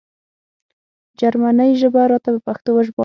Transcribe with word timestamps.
جرمنۍ 1.19 1.71
ژبه 1.81 2.01
راته 2.11 2.29
په 2.33 2.39
پښتو 2.47 2.69
وژباړه 2.73 2.99